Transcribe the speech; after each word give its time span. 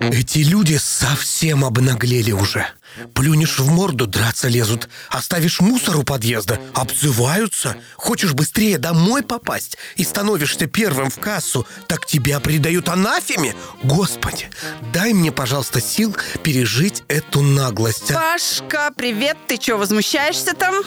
Эти 0.00 0.38
люди 0.38 0.76
совсем 0.76 1.64
обнаглели 1.64 2.32
уже. 2.32 2.66
Плюнешь 3.14 3.58
в 3.58 3.70
морду, 3.70 4.06
драться 4.06 4.48
лезут. 4.48 4.88
Оставишь 5.10 5.60
мусор 5.60 5.96
у 5.98 6.02
подъезда, 6.02 6.60
обзываются. 6.74 7.76
Хочешь 7.96 8.32
быстрее 8.32 8.78
домой 8.78 9.22
попасть 9.22 9.76
и 9.96 10.04
становишься 10.04 10.66
первым 10.66 11.10
в 11.10 11.18
кассу, 11.18 11.66
так 11.86 12.06
тебя 12.06 12.40
предают 12.40 12.88
анафеме? 12.88 13.54
Господи, 13.82 14.50
дай 14.92 15.12
мне, 15.12 15.32
пожалуйста, 15.32 15.80
сил 15.80 16.16
пережить 16.42 17.02
эту 17.08 17.42
наглость. 17.42 18.10
а? 18.10 18.14
Пашка, 18.14 18.90
привет, 18.96 19.36
ты 19.46 19.60
что, 19.60 19.76
возмущаешься 19.76 20.54
там? 20.54 20.82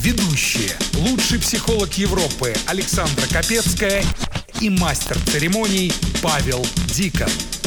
Ведущие. 0.00 0.76
Лучший 0.94 1.38
психолог 1.38 1.92
Европы 1.94 2.54
Александра 2.66 3.26
Капецкая 3.30 4.02
и 4.60 4.70
мастер 4.70 5.18
церемоний 5.30 5.92
Павел 6.22 6.66
Дикон. 6.94 7.57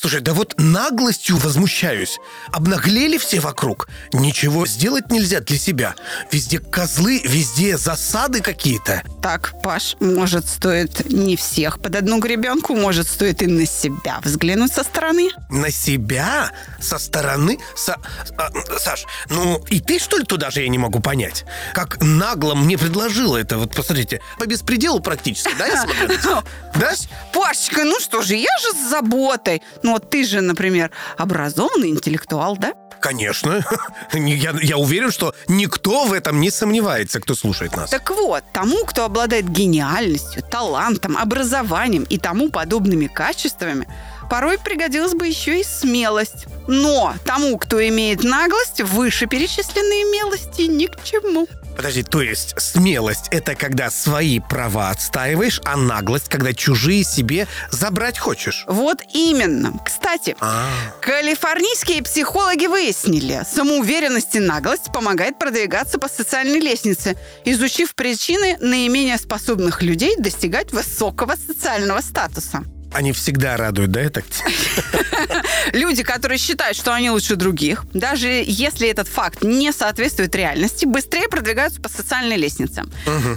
Слушай, 0.00 0.20
да 0.20 0.32
вот 0.32 0.54
наглостью 0.58 1.38
возмущаюсь. 1.38 2.20
Обнаглели 2.52 3.18
все 3.18 3.40
вокруг. 3.40 3.88
Ничего 4.12 4.64
сделать 4.64 5.10
нельзя 5.10 5.40
для 5.40 5.58
себя. 5.58 5.96
Везде 6.30 6.60
козлы, 6.60 7.20
везде 7.24 7.76
засады 7.76 8.40
какие-то. 8.40 9.02
Так, 9.20 9.54
Паш, 9.60 9.96
может, 9.98 10.46
стоит 10.48 11.10
не 11.10 11.34
всех 11.34 11.80
под 11.80 11.96
одну 11.96 12.20
гребенку, 12.20 12.76
может, 12.76 13.08
стоит 13.08 13.42
и 13.42 13.48
на 13.48 13.66
себя 13.66 14.20
взглянуть 14.22 14.72
со 14.72 14.84
стороны? 14.84 15.30
На 15.50 15.72
себя? 15.72 16.52
Со 16.80 16.98
стороны? 16.98 17.58
Со... 17.74 17.96
а, 18.36 18.50
Саш, 18.78 19.04
ну 19.30 19.60
и 19.68 19.80
ты 19.80 19.98
что 19.98 20.18
ли 20.18 20.24
туда 20.24 20.52
же 20.52 20.62
я 20.62 20.68
не 20.68 20.78
могу 20.78 21.00
понять? 21.00 21.44
Как 21.74 22.00
нагло 22.00 22.54
мне 22.54 22.78
предложила 22.78 23.36
это, 23.36 23.58
вот 23.58 23.74
посмотрите, 23.74 24.20
по 24.38 24.46
беспределу 24.46 25.00
практически, 25.00 25.50
да, 25.58 25.66
я 25.66 25.82
смотрю? 25.82 26.08
Да? 26.22 26.94
Пашечка, 27.32 27.82
ну 27.82 27.98
что 27.98 28.22
же, 28.22 28.36
я 28.36 28.56
же 28.62 28.78
с 28.78 28.90
заботой. 28.90 29.60
Ну 29.88 29.94
вот 29.94 30.10
ты 30.10 30.22
же, 30.22 30.42
например, 30.42 30.90
образованный 31.16 31.88
интеллектуал, 31.88 32.58
да? 32.58 32.74
Конечно. 33.00 33.64
Не- 34.12 34.36
Я, 34.36 34.52
я 34.60 34.76
уверен, 34.76 35.10
что 35.10 35.34
никто 35.48 36.04
в 36.04 36.12
этом 36.12 36.40
не 36.40 36.50
сомневается, 36.50 37.20
кто 37.20 37.34
слушает 37.34 37.74
нас. 37.74 37.88
Так 37.88 38.10
вот, 38.10 38.44
тому, 38.52 38.84
кто 38.84 39.06
обладает 39.06 39.48
гениальностью, 39.48 40.42
талантом, 40.42 41.16
образованием 41.16 42.02
и 42.02 42.18
тому 42.18 42.50
подобными 42.50 43.06
качествами, 43.06 43.88
порой 44.28 44.58
пригодилась 44.58 45.14
бы 45.14 45.26
еще 45.26 45.58
и 45.58 45.64
смелость. 45.64 46.44
Но 46.66 47.14
тому, 47.24 47.56
кто 47.56 47.80
имеет 47.88 48.24
наглость, 48.24 48.82
вышеперечисленные 48.82 50.04
мелости 50.04 50.62
ни 50.62 50.84
к 50.84 51.02
чему. 51.02 51.48
Подожди, 51.78 52.02
то 52.02 52.20
есть 52.20 52.60
смелость— 52.60 53.28
это 53.30 53.54
когда 53.54 53.88
свои 53.88 54.40
права 54.40 54.90
отстаиваешь, 54.90 55.60
а 55.64 55.76
наглость— 55.76 56.28
когда 56.28 56.52
чужие 56.52 57.04
себе 57.04 57.46
забрать 57.70 58.18
хочешь? 58.18 58.64
Вот 58.66 59.00
именно. 59.14 59.78
Кстати, 59.84 60.34
А, 60.40 60.68
калифорнийские 61.00 62.02
психологи 62.02 62.66
выяснили, 62.66 63.44
самоуверенность 63.48 64.34
и 64.34 64.40
наглость 64.40 64.92
помогает 64.92 65.38
продвигаться 65.38 66.00
по 66.00 66.08
социальной 66.08 66.58
лестнице, 66.58 67.16
изучив 67.44 67.94
причины 67.94 68.56
наименее 68.58 69.16
способных 69.16 69.80
людей 69.80 70.16
достигать 70.18 70.72
высокого 70.72 71.36
социального 71.36 72.00
статуса. 72.00 72.64
Они 72.92 73.12
всегда 73.12 73.56
радуют, 73.56 73.90
да, 73.90 74.00
это? 74.00 74.22
Люди, 75.72 76.02
которые 76.02 76.38
считают, 76.38 76.76
что 76.76 76.94
они 76.94 77.10
лучше 77.10 77.36
других, 77.36 77.84
даже 77.92 78.28
если 78.46 78.88
этот 78.88 79.08
факт 79.08 79.42
не 79.42 79.72
соответствует 79.72 80.34
реальности, 80.34 80.84
быстрее 80.86 81.28
продвигаются 81.28 81.80
по 81.80 81.88
социальной 81.88 82.36
лестнице. 82.36 82.84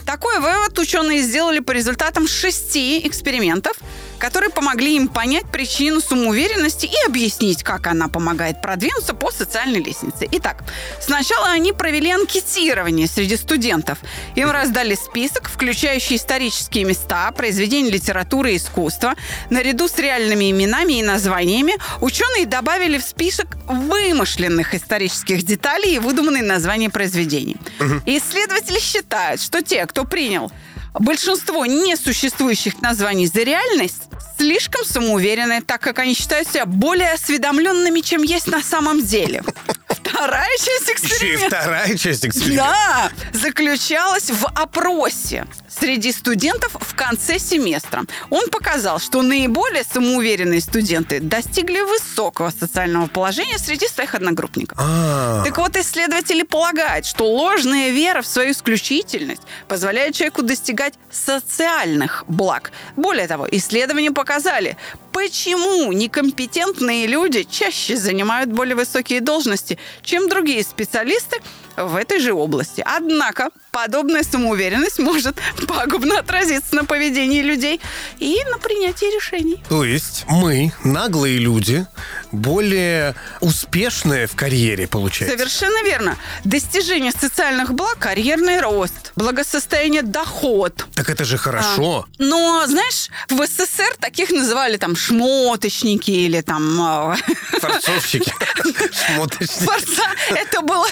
Такой 0.05 0.39
вывод 0.39 0.77
ученые 0.79 1.21
сделали 1.21 1.59
по 1.59 1.71
результатам 1.71 2.27
шести 2.27 3.05
экспериментов, 3.07 3.77
которые 4.21 4.51
помогли 4.51 4.95
им 4.95 5.07
понять 5.07 5.45
причину 5.51 5.99
самоуверенности 5.99 6.85
и 6.85 7.07
объяснить, 7.07 7.63
как 7.63 7.87
она 7.87 8.07
помогает 8.07 8.61
продвинуться 8.61 9.15
по 9.15 9.31
социальной 9.31 9.83
лестнице. 9.83 10.27
Итак, 10.31 10.63
сначала 10.99 11.47
они 11.47 11.73
провели 11.73 12.11
анкетирование 12.11 13.07
среди 13.07 13.35
студентов. 13.35 13.97
Им 14.35 14.51
раздали 14.51 14.93
список, 14.93 15.49
включающий 15.49 16.17
исторические 16.17 16.83
места, 16.83 17.31
произведения 17.31 17.89
литературы 17.89 18.53
и 18.53 18.57
искусства. 18.57 19.15
Наряду 19.49 19.87
с 19.87 19.97
реальными 19.97 20.51
именами 20.51 20.99
и 20.99 21.03
названиями 21.03 21.73
ученые 21.99 22.45
добавили 22.45 22.99
в 22.99 23.03
список 23.03 23.57
вымышленных 23.67 24.75
исторических 24.75 25.41
деталей 25.41 25.95
и 25.95 25.99
выдуманные 25.99 26.43
названия 26.43 26.91
произведений. 26.91 27.57
Исследователи 28.05 28.79
считают, 28.79 29.41
что 29.41 29.63
те, 29.63 29.83
кто 29.87 30.05
принял 30.05 30.51
большинство 30.93 31.65
несуществующих 31.65 32.81
названий 32.81 33.27
за 33.27 33.43
реальность, 33.43 34.03
слишком 34.37 34.85
самоуверены, 34.85 35.61
так 35.61 35.81
как 35.81 35.99
они 35.99 36.13
считают 36.13 36.47
себя 36.47 36.65
более 36.65 37.13
осведомленными, 37.13 38.01
чем 38.01 38.23
есть 38.23 38.47
на 38.47 38.61
самом 38.61 39.03
деле. 39.03 39.43
Вторая 39.87 40.49
часть 40.57 40.87
Еще 40.87 40.91
и 40.91 40.93
эксперимента. 40.95 41.57
вторая 41.61 41.97
часть 41.97 42.25
эксперимента. 42.25 42.63
Да, 42.65 43.11
заключалась 43.33 44.29
в 44.29 44.45
опросе 44.55 45.45
среди 45.81 46.11
студентов 46.11 46.75
в 46.79 46.95
конце 46.95 47.39
семестра. 47.39 48.03
Он 48.29 48.49
показал, 48.49 48.99
что 48.99 49.23
наиболее 49.23 49.83
самоуверенные 49.83 50.61
студенты 50.61 51.19
достигли 51.19 51.79
высокого 51.79 52.51
социального 52.51 53.07
положения 53.07 53.57
среди 53.57 53.87
своих 53.87 54.13
одногруппников. 54.13 54.77
А, 54.79 55.43
Так 55.43 55.57
вот, 55.57 55.75
исследователи 55.75 56.43
полагают, 56.43 57.07
что 57.07 57.25
ложная 57.25 57.89
вера 57.89 58.21
в 58.21 58.27
свою 58.27 58.51
исключительность 58.51 59.41
позволяет 59.67 60.13
человеку 60.13 60.43
достигать 60.43 60.93
социальных 61.09 62.25
благ. 62.27 62.71
Более 62.95 63.27
того, 63.27 63.47
исследования 63.49 64.11
показали, 64.11 64.77
почему 65.11 65.91
некомпетентные 65.91 67.07
люди 67.07 67.41
чаще 67.43 67.97
занимают 67.97 68.51
более 68.51 68.75
высокие 68.75 69.19
должности, 69.19 69.79
чем 70.03 70.29
другие 70.29 70.63
специалисты 70.63 71.37
в 71.77 71.95
этой 71.95 72.19
же 72.19 72.33
области. 72.33 72.83
Однако 72.85 73.49
подобная 73.71 74.23
самоуверенность 74.23 74.99
может 74.99 75.37
пагубно 75.67 76.19
отразиться 76.19 76.75
на 76.75 76.85
поведении 76.85 77.41
людей 77.41 77.79
и 78.19 78.39
на 78.51 78.57
принятии 78.57 79.13
решений. 79.15 79.63
То 79.69 79.83
есть 79.83 80.25
мы, 80.27 80.73
наглые 80.83 81.37
люди, 81.37 81.85
более 82.31 83.15
успешные 83.39 84.27
в 84.27 84.35
карьере, 84.35 84.87
получается. 84.87 85.37
Совершенно 85.37 85.83
верно. 85.83 86.17
Достижение 86.43 87.11
социальных 87.11 87.73
благ, 87.73 87.97
карьерный 87.99 88.59
рост, 88.59 89.13
благосостояние, 89.15 90.01
доход. 90.01 90.85
Так 90.95 91.09
это 91.09 91.25
же 91.25 91.37
хорошо. 91.37 92.05
Но, 92.17 92.65
знаешь, 92.67 93.09
в 93.29 93.45
СССР 93.45 93.95
таких 93.99 94.31
называли 94.31 94.77
там 94.77 94.95
шмоточники 94.95 96.11
или 96.11 96.41
там 96.41 96.81
а, 96.81 97.17
Форцовщики. 97.59 98.33
Шмоточники. 99.07 99.69
Это 100.35 100.61
был 100.61 100.85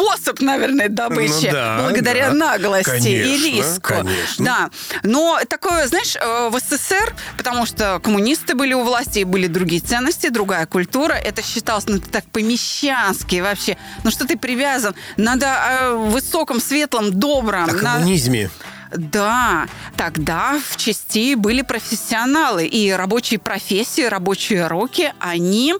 способ, 0.00 0.40
наверное, 0.40 0.88
добычи 0.88 1.46
Ну 1.46 1.52
да, 1.52 1.78
благодаря 1.82 2.30
да. 2.30 2.34
наглости 2.34 3.08
и 3.08 3.22
Конечно, 3.22 3.46
риску. 3.46 3.88
конечно. 3.88 4.44
Да. 4.44 4.70
Но 5.02 5.38
такое, 5.48 5.86
знаешь, 5.86 6.16
э, 6.16 6.48
в 6.50 6.58
СССР, 6.58 7.14
потому 7.36 7.66
что 7.66 8.00
коммунисты 8.02 8.54
были 8.54 8.72
у 8.72 8.82
власти 8.82 9.20
и 9.20 9.24
были 9.24 9.46
другие 9.46 9.80
ценности, 9.82 10.28
другая 10.28 10.66
культура, 10.66 11.14
это 11.14 11.42
считалось, 11.42 11.86
ну, 11.86 11.98
так 12.00 12.24
по-мещански 12.26 13.40
вообще. 13.40 13.76
Ну, 14.04 14.10
что 14.10 14.26
ты 14.26 14.36
привязан? 14.36 14.94
Надо 15.16 15.46
э, 15.46 15.94
высоком, 15.94 16.60
светлом, 16.60 17.12
добром. 17.12 17.64
О 17.64 17.74
коммунизме. 17.74 18.50
Да, 18.92 19.68
тогда 19.96 20.60
в 20.68 20.76
части 20.76 21.34
были 21.36 21.62
профессионалы, 21.62 22.66
и 22.66 22.90
рабочие 22.90 23.38
профессии, 23.38 24.02
рабочие 24.02 24.66
руки, 24.66 25.12
они 25.20 25.74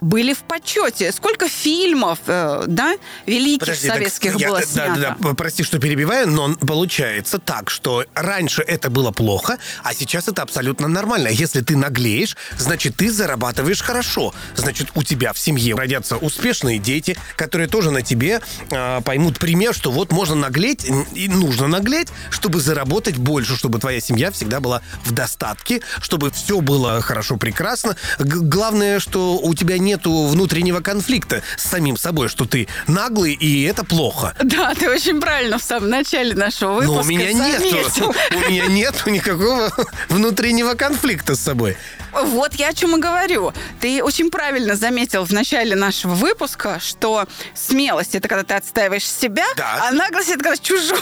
были 0.00 0.32
в 0.32 0.38
почете. 0.40 1.12
Сколько 1.12 1.48
фильмов, 1.48 2.18
э, 2.26 2.64
да, 2.66 2.94
великих 3.26 3.60
Подожди, 3.60 3.86
так 3.88 3.96
советских 3.96 4.36
я- 4.36 4.48
было 4.48 4.60
да, 4.60 4.66
снято. 4.66 5.00
да, 5.00 5.16
да, 5.18 5.34
прости, 5.34 5.62
что 5.62 5.78
перебиваю, 5.78 6.28
но 6.28 6.54
получается 6.54 7.38
так, 7.38 7.70
что 7.70 8.04
раньше 8.14 8.62
это 8.62 8.90
было 8.90 9.10
плохо, 9.10 9.58
а 9.82 9.94
сейчас 9.94 10.28
это 10.28 10.42
абсолютно 10.42 10.88
нормально. 10.88 11.28
Если 11.28 11.60
ты 11.60 11.76
наглеешь, 11.76 12.36
значит, 12.58 12.96
ты 12.96 13.10
зарабатываешь 13.10 13.82
хорошо. 13.82 14.34
Значит, 14.56 14.88
у 14.94 15.02
тебя 15.02 15.32
в 15.32 15.38
семье 15.38 15.74
родятся 15.74 16.16
успешные 16.16 16.78
дети, 16.78 17.16
которые 17.36 17.68
тоже 17.68 17.90
на 17.90 18.02
тебе 18.02 18.40
а, 18.70 19.00
поймут 19.02 19.38
пример, 19.38 19.74
что 19.74 19.90
вот 19.90 20.12
можно 20.12 20.34
наглеть, 20.34 20.86
и 21.14 21.28
нужно 21.28 21.66
наглеть, 21.66 22.08
чтобы 22.30 22.60
заработать 22.60 23.16
больше, 23.16 23.56
чтобы 23.56 23.78
твоя 23.78 24.00
семья 24.00 24.30
всегда 24.30 24.60
была 24.60 24.82
в 25.04 25.12
достатке, 25.12 25.80
чтобы 26.00 26.30
все 26.30 26.60
было 26.60 27.00
хорошо, 27.00 27.36
прекрасно. 27.36 27.96
Г- 28.18 28.40
главное, 28.40 29.00
что 29.00 29.36
у 29.38 29.54
тебя 29.54 29.78
нету 29.90 30.26
внутреннего 30.26 30.80
конфликта 30.80 31.42
с 31.56 31.64
самим 31.68 31.96
собой, 31.96 32.28
что 32.28 32.44
ты 32.44 32.68
наглый, 32.86 33.32
и 33.34 33.64
это 33.64 33.84
плохо. 33.84 34.34
Да, 34.42 34.72
ты 34.74 34.88
очень 34.88 35.20
правильно 35.20 35.58
в 35.58 35.62
самом 35.62 35.90
начале 35.90 36.34
нашего 36.34 36.74
выпуска 36.74 36.94
Но 36.94 37.00
у 37.00 37.04
меня 37.04 37.32
нет, 37.32 37.58
заметил. 37.60 38.14
у 38.36 38.50
меня 38.50 38.66
нет 38.66 38.94
никакого 39.06 39.72
внутреннего 40.08 40.74
конфликта 40.74 41.34
с 41.34 41.40
собой. 41.40 41.76
Вот 42.12 42.54
я 42.54 42.68
о 42.68 42.74
чем 42.74 42.96
и 42.96 43.00
говорю. 43.00 43.52
Ты 43.80 44.02
очень 44.02 44.30
правильно 44.32 44.74
заметил 44.74 45.24
в 45.24 45.30
начале 45.32 45.76
нашего 45.76 46.14
выпуска, 46.14 46.80
что 46.80 47.26
смелость 47.54 48.14
это 48.16 48.26
когда 48.28 48.42
ты 48.42 48.54
отстаиваешь 48.54 49.04
себя, 49.08 49.44
Да. 49.56 49.86
а 49.88 49.92
наглость 49.92 50.28
это 50.30 50.42
когда 50.42 50.56
чужое, 50.56 50.98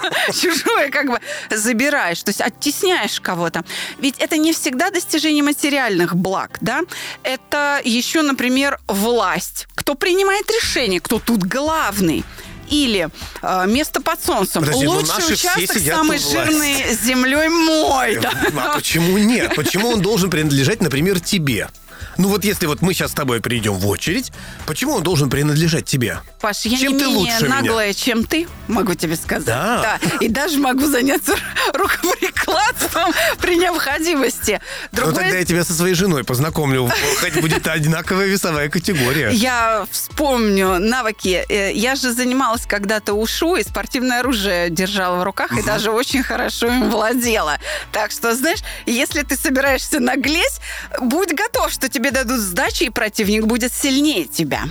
чужое 0.28 0.90
как 0.90 1.06
бы 1.10 1.20
забираешь, 1.50 2.22
то 2.22 2.30
есть 2.30 2.40
оттесняешь 2.40 3.20
кого-то. 3.20 3.64
Ведь 3.98 4.14
это 4.18 4.38
не 4.38 4.52
всегда 4.54 4.90
достижение 4.90 5.42
материальных 5.42 6.16
благ, 6.16 6.56
да? 6.62 6.80
Это 7.22 7.80
еще, 7.84 8.22
например, 8.26 8.78
власть. 8.86 9.66
Кто 9.74 9.94
принимает 9.94 10.46
решение, 10.50 11.00
кто 11.00 11.18
тут 11.18 11.42
главный. 11.44 12.24
Или 12.68 13.08
э, 13.42 13.64
место 13.68 14.02
под 14.02 14.20
солнцем. 14.24 14.62
Подожди, 14.62 14.84
ну 14.86 14.92
Лучший 14.94 15.34
участок 15.34 15.72
сидят 15.78 15.96
самый 15.96 16.18
у 16.18 16.20
власти. 16.20 16.32
жирный 16.32 16.84
с 16.96 17.00
землей 17.04 17.48
мой. 17.48 18.16
да. 18.18 18.32
А 18.56 18.74
почему 18.76 19.16
нет? 19.18 19.54
Почему 19.54 19.90
он 19.90 20.02
должен 20.02 20.30
принадлежать, 20.30 20.80
например, 20.80 21.20
тебе? 21.20 21.68
Ну 22.18 22.28
вот 22.28 22.44
если 22.44 22.66
вот 22.66 22.82
мы 22.82 22.94
сейчас 22.94 23.10
с 23.10 23.14
тобой 23.14 23.40
придем 23.40 23.74
в 23.74 23.86
очередь, 23.88 24.32
почему 24.66 24.94
он 24.94 25.02
должен 25.02 25.28
принимать 25.30 25.84
тебе? 25.84 26.20
Паш, 26.40 26.64
я 26.64 26.78
Чем 26.78 26.92
не 26.92 26.98
ты 26.98 27.04
менее 27.06 27.18
лучше 27.18 27.44
меня? 27.44 27.56
наглая, 27.60 27.92
чем 27.92 28.24
ты, 28.24 28.46
могу 28.68 28.94
тебе 28.94 29.16
сказать. 29.16 29.46
Да. 29.46 29.98
И 30.20 30.28
даже 30.28 30.58
могу 30.58 30.86
заняться 30.86 31.34
рукоприкладством 31.74 33.12
при 33.40 33.56
необходимости. 33.56 34.60
Ну 34.92 34.98
Другое 34.98 35.14
тогда 35.14 35.38
я 35.38 35.44
тебя 35.44 35.64
со 35.64 35.72
своей 35.72 35.94
женой 35.94 36.24
познакомлю. 36.24 36.90
Хоть 37.20 37.40
будет 37.40 37.66
одинаковая 37.66 38.26
весовая 38.26 38.68
категория. 38.68 39.30
Я 39.30 39.86
вспомню 39.90 40.78
навыки. 40.78 41.44
Э, 41.48 41.72
Я 41.72 41.94
же 41.94 42.12
занималась 42.12 42.66
когда-то 42.66 43.14
ушу 43.14 43.56
и 43.56 43.62
спортивное 43.62 44.20
оружие 44.20 44.70
держала 44.70 45.16
в 45.20 45.22
руках 45.24 45.52
и 45.58 45.62
даже 45.62 45.90
очень 45.90 46.22
хорошо 46.22 46.66
им 46.68 46.90
владела. 46.90 47.58
Так 47.92 48.10
что, 48.10 48.34
знаешь, 48.34 48.60
если 48.86 49.22
ты 49.22 49.36
собираешься 49.36 50.00
наглеть, 50.00 50.60
будь 51.00 51.32
готов, 51.34 51.70
что 51.72 51.88
тебе 51.88 52.05
дадут 52.10 52.40
сдачи, 52.40 52.84
и 52.84 52.90
противник 52.90 53.46
будет 53.46 53.72
сильнее 53.72 54.24
тебя. 54.24 54.64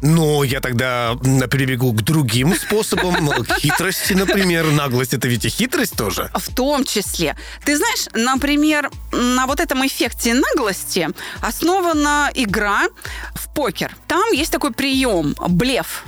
Но 0.00 0.44
я 0.44 0.60
тогда 0.60 1.16
перебегу 1.50 1.92
к 1.92 2.02
другим 2.02 2.54
способам. 2.54 3.28
К 3.28 3.58
хитрости, 3.58 4.12
например. 4.12 4.70
Наглость 4.70 5.14
это 5.14 5.26
ведь 5.28 5.44
и 5.44 5.48
хитрость 5.48 5.96
тоже. 5.96 6.30
В 6.34 6.54
том 6.54 6.84
числе. 6.84 7.36
Ты 7.64 7.76
знаешь, 7.76 8.06
например, 8.14 8.90
на 9.12 9.46
вот 9.46 9.60
этом 9.60 9.84
эффекте 9.86 10.34
наглости 10.34 11.08
основана 11.40 12.30
игра 12.34 12.84
в 13.34 13.52
покер. 13.54 13.94
Там 14.06 14.30
есть 14.32 14.52
такой 14.52 14.72
прием– 14.72 15.34
блеф. 15.48 16.04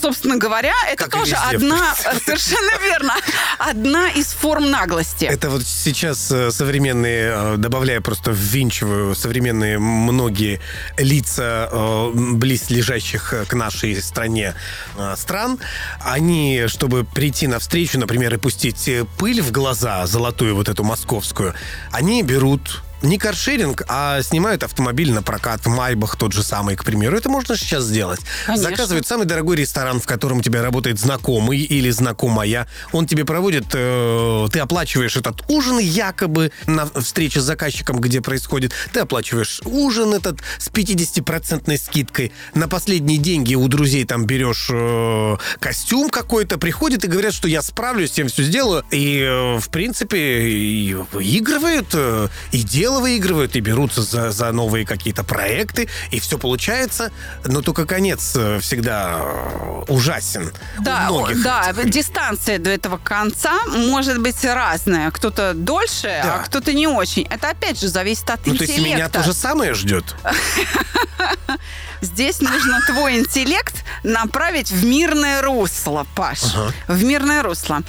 Собственно 0.00 0.36
говоря, 0.36 0.74
это 0.90 1.04
Как 1.04 1.12
тоже 1.20 1.34
одна, 1.36 1.94
принципе. 1.94 2.24
совершенно 2.24 2.78
верно, 2.82 3.14
одна 3.58 4.10
из 4.10 4.26
форм 4.26 4.70
наглости. 4.70 5.24
Это 5.24 5.50
вот 5.50 5.62
сейчас 5.66 6.30
э, 6.30 6.50
современные, 6.50 7.32
э, 7.34 7.56
добавляя 7.56 8.00
просто 8.00 8.30
ввинчиваю 8.32 9.14
современные 9.14 9.78
многие 9.78 10.60
лица 10.98 11.68
э, 11.70 12.10
близлежащих 12.14 13.32
э, 13.32 13.44
к 13.44 13.54
нашей 13.54 14.00
стране 14.02 14.54
э, 14.96 15.14
стран, 15.16 15.58
они, 16.00 16.64
чтобы 16.66 17.04
прийти 17.04 17.46
навстречу, 17.46 17.98
например, 17.98 18.34
и 18.34 18.36
пустить 18.38 18.88
э, 18.88 19.04
пыль 19.18 19.40
в 19.42 19.50
глаза, 19.52 20.06
золотую 20.06 20.54
вот 20.54 20.68
эту 20.68 20.84
московскую, 20.84 21.54
они 21.90 22.22
берут 22.22 22.82
не 23.04 23.18
каршеринг, 23.18 23.82
а 23.88 24.22
снимают 24.22 24.62
автомобиль 24.62 25.12
на 25.12 25.22
прокат 25.22 25.64
в 25.64 25.68
Майбах 25.68 26.16
тот 26.16 26.32
же 26.32 26.42
самый, 26.42 26.76
к 26.76 26.84
примеру. 26.84 27.16
Это 27.16 27.28
можно 27.28 27.56
сейчас 27.56 27.84
сделать. 27.84 28.20
Конечно. 28.46 28.70
Заказывают 28.70 29.06
самый 29.06 29.26
дорогой 29.26 29.56
ресторан, 29.56 30.00
в 30.00 30.06
котором 30.06 30.38
у 30.38 30.42
тебя 30.42 30.62
работает 30.62 30.98
знакомый 30.98 31.58
или 31.58 31.90
знакомая. 31.90 32.66
Он 32.92 33.06
тебе 33.06 33.24
проводит, 33.24 33.66
э, 33.72 34.46
ты 34.52 34.58
оплачиваешь 34.58 35.16
этот 35.16 35.42
ужин 35.48 35.78
якобы 35.78 36.50
на 36.66 36.86
встрече 36.86 37.40
с 37.40 37.44
заказчиком, 37.44 38.00
где 38.00 38.20
происходит. 38.20 38.72
Ты 38.92 39.00
оплачиваешь 39.00 39.60
ужин 39.64 40.14
этот 40.14 40.40
с 40.58 40.68
50% 40.68 41.76
скидкой. 41.76 42.32
На 42.54 42.68
последние 42.68 43.18
деньги 43.18 43.54
у 43.54 43.68
друзей 43.68 44.04
там 44.04 44.24
берешь 44.24 44.68
э, 44.70 45.36
костюм 45.60 46.08
какой-то, 46.08 46.58
приходит 46.58 47.04
и 47.04 47.08
говорят, 47.08 47.34
что 47.34 47.48
я 47.48 47.62
справлюсь, 47.62 48.10
всем 48.10 48.28
все 48.28 48.42
сделаю. 48.42 48.84
И, 48.90 49.18
э, 49.20 49.58
в 49.58 49.68
принципе, 49.68 50.48
и 50.48 50.94
выигрывают, 51.12 51.88
э, 51.92 52.28
и 52.52 52.58
дело 52.94 53.00
выигрывают, 53.02 53.56
и 53.56 53.60
берутся 53.60 54.02
за, 54.02 54.30
за 54.30 54.52
новые 54.52 54.86
какие-то 54.86 55.24
проекты, 55.24 55.88
и 56.10 56.20
все 56.20 56.38
получается. 56.38 57.10
Но 57.44 57.60
только 57.60 57.86
конец 57.86 58.32
э, 58.36 58.58
всегда 58.60 59.16
э, 59.18 59.84
ужасен. 59.88 60.52
Да, 60.80 61.08
у 61.10 61.20
многих. 61.20 61.42
да, 61.42 61.70
этих. 61.70 61.90
дистанция 61.90 62.58
до 62.58 62.70
этого 62.70 62.98
конца 62.98 63.52
может 63.66 64.20
быть 64.20 64.44
разная. 64.44 65.10
Кто-то 65.10 65.54
дольше, 65.54 66.20
Да. 66.22 66.34
а 66.36 66.38
кто-то 66.44 66.72
не 66.72 66.86
очень. 66.86 67.24
Это 67.24 67.50
опять 67.50 67.80
же 67.80 67.88
зависит 67.88 68.30
от 68.30 68.46
Ну, 68.46 68.54
то 68.56 68.62
есть 68.64 68.78
меня 68.78 68.90
интеллекта. 68.90 69.18
то 69.20 69.24
же 69.24 69.32
самое 69.34 69.74
ждет. 69.74 70.14
Здесь 72.00 72.40
нужно 72.40 72.80
твой 72.86 73.18
интеллект 73.18 73.74
направить 74.02 74.70
в 74.70 74.84
мирное 74.84 75.40
русло, 75.42 76.06
Паш. 76.14 76.40
В 76.86 77.02
мирное 77.02 77.42
русло. 77.42 77.80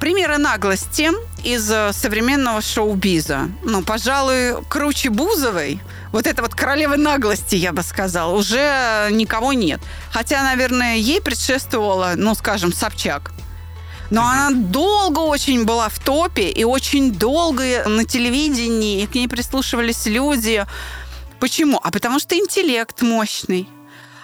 Примеры 0.00 0.38
наглости 0.38 1.10
из 1.42 1.70
э, 1.70 1.92
современного 1.92 2.60
шоу-биза. 2.60 3.48
Ну, 3.64 3.82
пожалуй, 3.82 4.62
круче 4.68 5.10
Бузовой. 5.10 5.80
Вот 6.12 6.26
это 6.26 6.42
вот 6.42 6.54
королева 6.54 6.94
наглости, 6.94 7.56
я 7.56 7.72
бы 7.72 7.82
сказала, 7.82 8.34
уже 8.36 9.08
никого 9.10 9.52
нет. 9.52 9.80
Хотя, 10.12 10.42
наверное, 10.42 10.96
ей 10.96 11.20
предшествовала, 11.20 12.12
ну, 12.16 12.34
скажем, 12.34 12.72
Собчак. 12.72 13.32
Но 14.10 14.22
она 14.26 14.50
долго 14.52 15.18
очень 15.18 15.64
была 15.64 15.88
в 15.88 15.98
топе 15.98 16.48
и 16.48 16.64
очень 16.64 17.12
долго 17.12 17.84
на 17.86 18.04
телевидении, 18.04 19.02
и 19.02 19.06
к 19.06 19.14
ней 19.14 19.28
прислушивались 19.28 20.06
люди. 20.06 20.64
Почему? 21.40 21.80
А 21.82 21.90
потому 21.90 22.18
что 22.18 22.36
интеллект 22.36 23.02
мощный. 23.02 23.68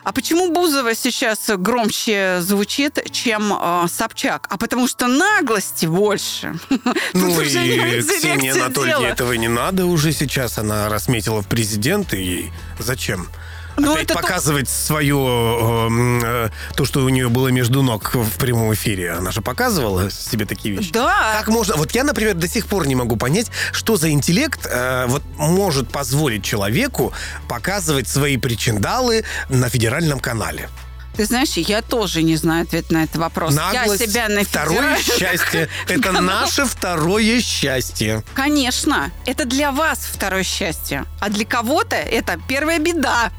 А 0.05 0.13
почему 0.13 0.53
Бузова 0.53 0.95
сейчас 0.95 1.51
громче 1.57 2.39
звучит, 2.41 2.99
чем 3.11 3.53
э, 3.53 3.87
Собчак? 3.89 4.47
А 4.51 4.59
потому 4.59 4.87
что 4.87 5.07
наглости 5.07 5.87
больше. 5.87 6.55
Ну 7.15 7.35
Тут 7.35 7.45
и 7.45 8.03
Ксении 8.03 8.51
Анатольевне 8.51 9.09
этого 9.09 9.33
не 9.33 9.49
надо 9.49 9.87
уже 9.87 10.13
сейчас. 10.13 10.59
Она 10.59 10.89
расметила 10.89 11.43
в 11.43 11.49
президенты. 11.49 12.17
Ей 12.17 12.53
зачем? 12.79 13.29
Ну, 13.77 13.93
Опять 13.93 14.05
это 14.05 14.15
то- 14.15 14.21
показывать 14.21 14.69
свое, 14.69 15.17
э, 15.17 15.87
м, 15.87 16.21
э, 16.25 16.51
то, 16.77 16.85
что 16.85 17.05
у 17.05 17.09
нее 17.09 17.29
было 17.29 17.49
между 17.49 17.83
ног 17.83 18.15
в 18.15 18.39
прямом 18.39 18.73
эфире. 18.75 19.13
Она 19.13 19.31
же 19.33 19.41
показывала 19.41 20.11
себе 20.11 20.47
такие 20.47 20.77
вещи. 20.77 20.93
Да. 20.93 21.35
Как 21.39 21.49
можно... 21.49 21.77
Вот 21.77 21.93
я, 21.93 22.05
например, 22.05 22.35
до 22.35 22.49
сих 22.49 22.67
пор 22.67 22.87
не 22.87 22.95
могу 22.95 23.17
понять, 23.17 23.51
что 23.73 23.97
за 23.97 24.11
интеллект 24.11 24.61
э, 24.65 25.07
вот 25.09 25.23
может 25.39 25.89
позволить 25.91 26.45
человеку 26.45 27.13
показывать 27.49 28.09
свои 28.09 28.37
причиндалы 28.37 29.25
на 29.49 29.69
федеральном 29.69 30.21
канале. 30.21 30.69
Ты 31.17 31.27
знаешь, 31.27 31.53
я 31.53 31.81
тоже 31.81 32.23
не 32.25 32.35
знаю 32.37 32.65
ответ 32.65 32.91
на 32.91 33.05
этот 33.05 33.17
вопрос. 33.19 33.55
Наглость, 33.55 34.01
я 34.01 34.07
себя 34.09 34.29
на 34.29 34.43
второе 34.45 34.97
счастье. 35.01 35.69
Это 35.89 36.11
наше 36.21 36.65
второе 36.65 37.41
счастье. 37.41 38.25
Конечно, 38.35 39.13
это 39.25 39.45
для 39.45 39.71
вас 39.71 39.99
второе 40.13 40.43
счастье, 40.43 41.05
а 41.21 41.29
для 41.29 41.45
кого-то 41.47 41.95
это 41.95 42.37
первая 42.49 42.81
беда. 42.81 43.31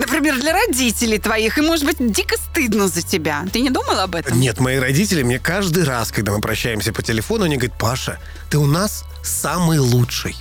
Например, 0.00 0.40
для 0.40 0.52
родителей 0.54 1.18
твоих, 1.18 1.58
и 1.58 1.60
может 1.60 1.84
быть 1.84 1.96
дико 2.12 2.36
стыдно 2.36 2.88
за 2.88 3.02
тебя. 3.02 3.44
Ты 3.52 3.60
не 3.60 3.70
думал 3.70 4.00
об 4.00 4.14
этом? 4.14 4.40
Нет, 4.40 4.58
мои 4.58 4.78
родители 4.78 5.22
мне 5.22 5.38
каждый 5.38 5.84
раз, 5.84 6.10
когда 6.10 6.32
мы 6.32 6.40
прощаемся 6.40 6.92
по 6.92 7.02
телефону, 7.02 7.44
они 7.44 7.56
говорят, 7.56 7.78
Паша, 7.78 8.18
ты 8.50 8.56
у 8.58 8.66
нас 8.66 9.04
самый 9.22 9.78
лучший. 9.78 10.36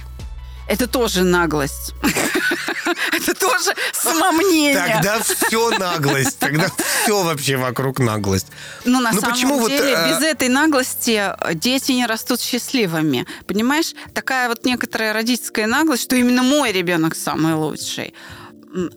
Это 0.68 0.88
тоже 0.88 1.24
наглость. 1.24 1.94
Это 3.12 3.34
тоже 3.34 3.74
самомнение. 3.92 4.75
Тогда 4.75 5.20
все 5.22 5.72
наглость. 5.78 6.38
Тогда 6.39 6.70
все 7.04 7.24
вообще 7.24 7.58
вокруг 7.58 8.00
наглость. 8.00 8.48
Но 8.86 9.00
на 9.00 9.12
Ну, 9.12 9.20
самом 9.20 9.34
почему 9.34 9.60
вот, 9.60 9.70
деле 9.70 9.94
э, 9.94 10.10
без 10.10 10.24
этой 10.24 10.48
наглости 10.48 11.20
э, 11.20 11.54
дети 11.56 11.92
не 11.92 12.06
растут 12.06 12.39
счастливыми. 12.39 13.25
Понимаешь, 13.48 13.94
такая 14.13 14.48
вот 14.48 14.63
некоторая 14.63 15.12
родительская 15.13 15.68
наглость, 15.68 16.04
что 16.04 16.16
именно 16.16 16.44
мой 16.44 16.72
ребенок 16.72 17.16
самый 17.16 17.56
лучший. 17.56 18.13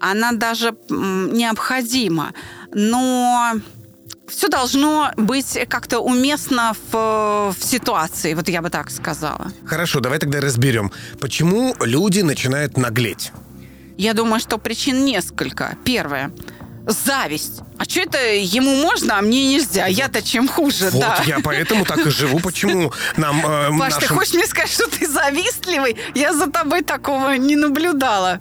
Она 0.00 0.32
даже 0.32 0.74
необходима, 0.88 2.32
но 2.72 3.52
все 4.28 4.48
должно 4.48 5.10
быть 5.16 5.58
как-то 5.68 6.00
уместно 6.00 6.74
в, 6.90 7.54
в 7.58 7.64
ситуации, 7.64 8.34
вот 8.34 8.48
я 8.48 8.62
бы 8.62 8.70
так 8.70 8.90
сказала. 8.90 9.52
Хорошо, 9.66 10.00
давай 10.00 10.18
тогда 10.18 10.40
разберем, 10.40 10.90
почему 11.20 11.74
люди 11.80 12.20
начинают 12.20 12.76
наглеть. 12.76 13.32
Я 13.98 14.14
думаю, 14.14 14.40
что 14.40 14.58
причин 14.58 15.04
несколько. 15.04 15.76
Первое. 15.84 16.32
Зависть. 16.86 17.60
А 17.78 17.84
что 17.84 18.00
это 18.00 18.18
ему 18.34 18.74
можно, 18.74 19.18
а 19.18 19.22
мне 19.22 19.52
нельзя? 19.54 19.86
Я-то 19.86 20.20
чем 20.22 20.48
хуже, 20.48 20.90
Вот 20.90 21.00
да. 21.00 21.22
я 21.26 21.38
поэтому 21.40 21.84
так 21.84 22.04
и 22.06 22.10
живу. 22.10 22.40
Почему 22.40 22.92
нам 23.16 23.38
э, 23.46 23.78
Паш, 23.78 23.94
ты 23.94 24.00
нашим- 24.00 24.16
хочешь 24.16 24.34
мне 24.34 24.46
сказать, 24.46 24.70
что 24.70 24.88
ты 24.88 25.06
завистливый? 25.06 25.96
Я 26.14 26.32
за 26.32 26.50
тобой 26.50 26.82
такого 26.82 27.34
не 27.36 27.54
наблюдала. 27.54 28.40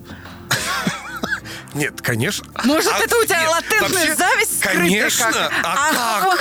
Нет, 1.73 2.01
конечно. 2.01 2.45
Может, 2.65 2.91
А, 2.93 2.99
это 2.99 3.15
у 3.17 3.23
тебя 3.23 3.39
нет, 3.41 3.49
латентная 3.49 3.89
вообще, 3.89 4.15
зависть 4.15 4.59
скрытая? 4.59 4.83
Конечно. 4.83 5.51
А 5.63 6.19
как? 6.21 6.39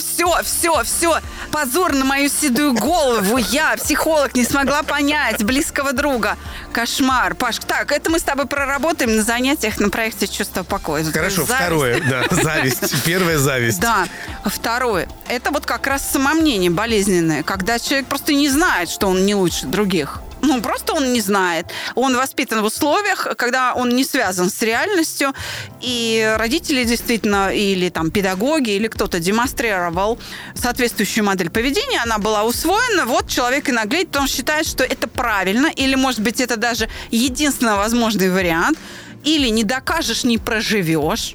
Все, 0.00 0.42
все, 0.44 0.82
все. 0.84 1.18
Позор 1.50 1.92
на 1.92 2.04
мою 2.04 2.28
седую 2.28 2.72
голову. 2.74 3.36
Я, 3.38 3.76
психолог, 3.76 4.34
не 4.34 4.44
смогла 4.44 4.82
понять 4.82 5.42
близкого 5.42 5.92
друга. 5.92 6.36
Кошмар. 6.72 7.34
Паш, 7.34 7.58
так, 7.58 7.90
это 7.92 8.10
мы 8.10 8.18
с 8.18 8.22
тобой 8.22 8.46
проработаем 8.46 9.16
на 9.16 9.22
занятиях 9.22 9.78
на 9.80 9.90
проекте 9.90 10.26
«Чувство 10.28 10.62
покоя». 10.62 11.04
Хорошо, 11.04 11.44
зависть. 11.44 11.54
второе, 11.54 12.02
да, 12.08 12.24
зависть. 12.30 13.02
Первая 13.04 13.38
зависть. 13.38 13.80
Да. 13.80 14.06
Второе. 14.44 15.08
Это 15.28 15.50
вот 15.50 15.66
как 15.66 15.86
раз 15.86 16.08
самомнение 16.08 16.70
болезненное, 16.70 17.42
когда 17.42 17.78
человек 17.78 18.06
просто 18.06 18.34
не 18.34 18.48
знает, 18.48 18.88
что 18.88 19.08
он 19.08 19.26
не 19.26 19.34
лучше 19.34 19.66
других. 19.66 20.20
Ну, 20.44 20.60
просто 20.60 20.92
он 20.92 21.12
не 21.12 21.20
знает. 21.20 21.66
Он 21.94 22.16
воспитан 22.16 22.62
в 22.62 22.66
условиях, 22.66 23.28
когда 23.36 23.74
он 23.74 23.88
не 23.90 24.04
связан 24.04 24.50
с 24.50 24.62
реальностью, 24.62 25.32
и 25.80 26.34
родители 26.38 26.84
действительно, 26.84 27.48
или 27.48 27.88
там 27.88 28.10
педагоги, 28.10 28.70
или 28.70 28.88
кто-то 28.88 29.20
демонстрировал 29.20 30.18
соответствующую 30.54 31.24
модель 31.24 31.50
поведения, 31.50 32.02
она 32.02 32.18
была 32.18 32.44
усвоена, 32.44 33.06
вот 33.06 33.28
человек 33.28 33.68
и 33.68 33.72
наглеет, 33.72 34.08
что 34.10 34.26
считает, 34.26 34.66
что 34.66 34.84
это 34.84 35.08
правильно, 35.08 35.68
или, 35.74 35.94
может 35.94 36.20
быть, 36.20 36.40
это 36.40 36.56
даже 36.56 36.88
единственно 37.10 37.76
возможный 37.76 38.30
вариант, 38.30 38.78
или 39.24 39.48
не 39.48 39.64
докажешь, 39.64 40.24
не 40.24 40.38
проживешь. 40.38 41.34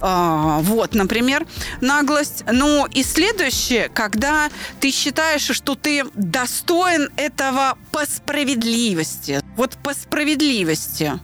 А, 0.00 0.60
вот, 0.62 0.94
например, 0.94 1.46
наглость. 1.80 2.44
Ну 2.50 2.86
и 2.86 3.02
следующее, 3.02 3.88
когда 3.88 4.50
ты 4.80 4.90
считаешь, 4.90 5.50
что 5.50 5.74
ты 5.74 6.04
достоин 6.14 7.10
этого 7.16 7.76
по 7.92 8.06
справедливости. 8.06 9.40
Вот 9.56 9.76
по 9.82 9.94
справедливости. 9.94 11.18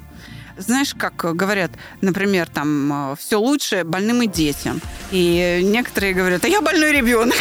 Знаешь, 0.57 0.95
как 0.95 1.17
говорят, 1.17 1.73
например, 2.00 2.49
там 2.49 3.17
все 3.19 3.41
лучше 3.41 3.83
больным 3.85 4.23
и 4.23 4.29
детям. 4.29 4.81
И 5.11 5.61
некоторые 5.64 6.14
говорят, 6.14 6.45
а 6.45 6.49
я 6.49 6.61
больной 6.61 6.93
ребенок. 6.93 7.37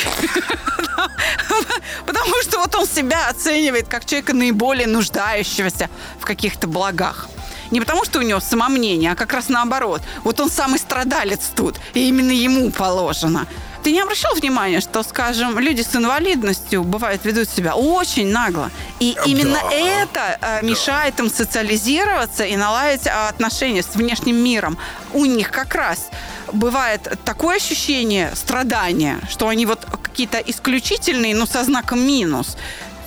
Потому 2.06 2.42
что 2.42 2.60
вот 2.60 2.74
он 2.76 2.88
себя 2.88 3.30
оценивает 3.30 3.88
как 3.88 4.06
человека 4.06 4.34
наиболее 4.34 4.88
нуждающегося 4.88 5.90
в 6.20 6.26
каких-то 6.26 6.68
благах. 6.68 7.30
Не 7.74 7.80
потому, 7.80 8.06
что 8.06 8.20
у 8.20 8.22
него 8.22 8.40
самомнение, 8.40 9.12
а 9.12 9.16
как 9.16 9.34
раз 9.34 9.50
наоборот. 9.50 10.02
Вот 10.24 10.40
он 10.40 10.52
самый 10.52 10.78
страдалец 10.78 11.52
тут, 11.56 11.78
и 11.96 12.08
именно 12.08 12.30
ему 12.30 12.70
положено. 12.70 13.48
Ты 13.84 13.92
не 13.92 14.00
обращал 14.00 14.36
внимания, 14.36 14.80
что, 14.80 15.02
скажем, 15.02 15.58
люди 15.58 15.82
с 15.82 15.96
инвалидностью 15.96 16.84
бывают 16.84 17.26
ведут 17.26 17.50
себя 17.50 17.74
очень 17.74 18.28
нагло. 18.28 18.70
И 19.00 19.18
именно 19.26 19.60
Да. 19.60 19.72
это 19.76 20.38
э, 20.40 20.66
мешает 20.66 21.20
им 21.20 21.32
социализироваться 21.32 22.44
и 22.46 22.56
наладить 22.56 23.08
э, 23.08 23.10
отношения 23.10 23.82
с 23.82 23.96
внешним 23.96 24.36
миром. 24.36 24.78
У 25.12 25.26
них 25.26 25.50
как 25.50 25.74
раз 25.74 26.10
бывает 26.54 27.20
такое 27.26 27.56
ощущение 27.56 28.32
страдания, 28.36 29.20
что 29.32 29.48
они 29.48 29.66
вот 29.66 29.86
какие-то 29.86 30.38
исключительные, 30.38 31.36
но 31.36 31.48
со 31.48 31.64
знаком 31.64 32.00
минус. 32.00 32.56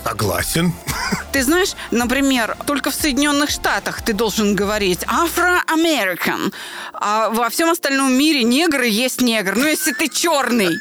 Согласен. 0.06 0.72
Ты 1.32 1.42
знаешь, 1.42 1.72
например, 1.90 2.56
только 2.66 2.90
в 2.90 2.94
Соединенных 2.94 3.50
Штатах 3.50 4.02
ты 4.02 4.12
должен 4.12 4.54
говорить 4.54 5.00
«Afro-American», 5.02 6.52
а 6.92 7.28
во 7.30 7.48
всем 7.50 7.70
остальном 7.70 8.12
мире 8.12 8.44
негры 8.44 8.86
есть 8.86 9.20
негр. 9.20 9.56
Ну, 9.56 9.66
если 9.66 9.92
ты 9.92 10.08
черный, 10.08 10.76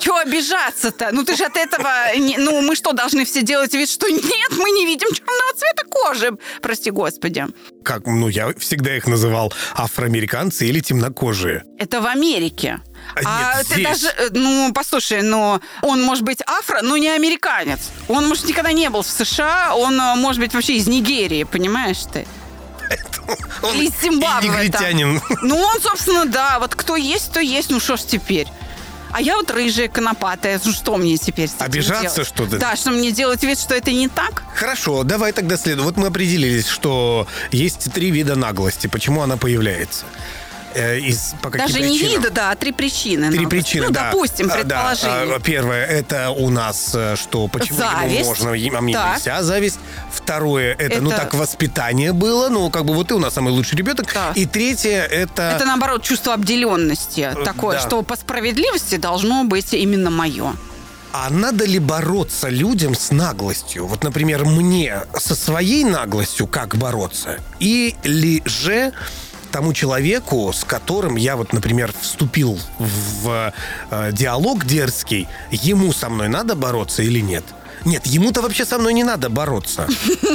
чего 0.00 0.16
обижаться-то? 0.16 1.10
Ну, 1.12 1.22
ты 1.24 1.36
же 1.36 1.44
от 1.44 1.56
этого... 1.56 1.88
не- 2.16 2.38
Ну, 2.38 2.60
мы 2.60 2.74
что, 2.74 2.92
должны 2.92 3.24
все 3.24 3.42
делать 3.42 3.72
вид, 3.72 3.88
что 3.88 4.08
нет, 4.08 4.50
мы 4.58 4.70
не 4.70 4.84
видим 4.84 5.08
черного 5.14 5.52
цвета 5.56 5.84
кожи? 5.88 6.30
Прости 6.60 6.90
господи. 6.90 7.46
Как, 7.84 8.04
ну, 8.06 8.28
я 8.28 8.52
всегда 8.58 8.96
их 8.96 9.06
называл 9.06 9.52
афроамериканцы 9.76 10.66
или 10.66 10.80
темнокожие. 10.80 11.62
Это 11.78 12.00
в 12.00 12.06
Америке. 12.06 12.80
А 13.14 13.56
нет, 13.56 13.66
ты 13.68 13.74
здесь. 13.74 13.86
даже, 13.86 14.08
э, 14.08 14.28
ну, 14.32 14.72
послушай, 14.74 15.22
но 15.22 15.60
он 15.82 16.02
может 16.02 16.24
быть 16.24 16.42
афро, 16.46 16.80
но 16.82 16.96
не 16.96 17.08
американец. 17.08 17.90
Он, 18.08 18.28
может, 18.28 18.44
никогда 18.44 18.72
не 18.72 18.90
был 18.90 19.02
в 19.02 19.06
США, 19.08 19.74
он 19.74 20.00
э, 20.00 20.14
может 20.16 20.40
быть 20.40 20.54
вообще 20.54 20.74
из 20.76 20.86
Нигерии, 20.86 21.44
понимаешь 21.44 21.98
ты? 22.12 22.26
Он 23.62 23.74
Или 23.74 23.86
из 23.86 24.00
Зимбабве, 24.00 24.48
негритянин. 24.48 25.20
Ну, 25.42 25.56
он, 25.56 25.80
собственно, 25.80 26.26
да, 26.26 26.58
вот 26.60 26.74
кто 26.74 26.96
есть, 26.96 27.32
то 27.32 27.40
есть, 27.40 27.70
ну 27.70 27.80
что 27.80 27.96
ж 27.96 28.02
теперь. 28.02 28.46
А 29.12 29.20
я 29.20 29.36
вот 29.36 29.50
рыжая, 29.50 29.88
конопатая, 29.88 30.60
ну 30.64 30.72
что 30.72 30.96
мне 30.96 31.16
теперь 31.16 31.48
Обижаться, 31.58 32.16
делать? 32.16 32.28
что 32.28 32.44
ли? 32.44 32.58
Да, 32.58 32.76
что 32.76 32.90
мне 32.90 33.12
делать 33.12 33.42
вид, 33.42 33.58
что 33.58 33.74
это 33.74 33.90
не 33.90 34.08
так? 34.08 34.42
Хорошо, 34.54 35.04
давай 35.04 35.32
тогда 35.32 35.56
следуем. 35.56 35.86
Вот 35.86 35.96
мы 35.96 36.08
определились, 36.08 36.66
что 36.66 37.26
есть 37.50 37.90
три 37.92 38.10
вида 38.10 38.36
наглости. 38.36 38.88
Почему 38.88 39.22
она 39.22 39.36
появляется? 39.36 40.04
Э, 40.76 40.98
из, 40.98 41.34
по 41.42 41.48
каким 41.50 41.66
Даже 41.66 41.80
не 41.80 41.88
причинам? 41.98 42.22
вида, 42.22 42.30
да, 42.30 42.50
а 42.50 42.54
три 42.54 42.72
причины. 42.72 43.28
Три 43.30 43.38
наглости. 43.40 43.48
причины, 43.48 43.86
Ну, 43.86 43.92
да. 43.92 44.10
допустим, 44.12 44.50
А, 44.52 44.64
да. 44.64 44.94
А, 45.02 45.40
Первое, 45.40 45.86
это 45.86 46.30
у 46.30 46.50
нас, 46.50 46.90
э, 46.94 47.16
что 47.16 47.48
почему 47.48 47.78
ему 47.80 47.90
Зависть. 47.90 48.24
можно, 48.26 48.50
а 48.50 48.80
мне 48.82 48.94
Так. 48.94 49.16
нельзя, 49.16 49.42
зависть. 49.42 49.78
Второе, 50.12 50.74
это, 50.74 51.00
ну 51.00 51.10
Это- 51.10 51.22
так, 51.22 51.34
воспитание 51.34 52.12
было, 52.12 52.48
ну 52.50 52.68
как 52.70 52.84
бы 52.84 52.94
вот 52.94 53.08
ты 53.08 53.14
у 53.14 53.18
нас 53.18 53.32
самый 53.34 53.52
лучший 53.52 53.78
ребенок. 53.78 54.12
Да. 54.12 54.32
И 54.34 54.44
третье, 54.46 55.02
это... 55.02 55.42
Это, 55.56 55.64
наоборот, 55.64 56.02
чувство 56.02 56.34
обделенности. 56.34 57.32
Такое, 57.44 57.76
Э, 57.76 57.80
да. 57.80 57.86
что 57.86 58.02
по 58.02 58.16
справедливости 58.16 58.96
должно 58.96 59.44
быть 59.44 59.72
именно 59.72 60.10
мое. 60.10 60.52
А 61.12 61.30
надо 61.30 61.64
ли 61.64 61.78
бороться 61.78 62.50
людям 62.50 62.94
с 62.94 63.10
наглостью? 63.10 63.86
Вот, 63.86 64.04
например, 64.04 64.44
мне 64.44 65.00
со 65.18 65.34
своей 65.34 65.82
наглостью 65.84 66.46
как 66.46 66.76
бороться? 66.76 67.38
Или 67.58 68.42
же 68.44 68.92
тому 69.50 69.72
человеку, 69.72 70.52
с 70.52 70.64
которым 70.64 71.16
я 71.16 71.36
вот, 71.36 71.52
например, 71.52 71.92
вступил 72.00 72.58
в 72.78 73.52
э, 73.90 74.12
диалог 74.12 74.64
дерзкий, 74.64 75.28
ему 75.50 75.92
со 75.92 76.08
мной 76.08 76.28
надо 76.28 76.54
бороться 76.54 77.02
или 77.02 77.20
нет? 77.20 77.44
Нет, 77.86 78.04
ему-то 78.06 78.42
вообще 78.42 78.64
со 78.64 78.78
мной 78.78 78.94
не 78.94 79.04
надо 79.04 79.30
бороться. 79.30 79.86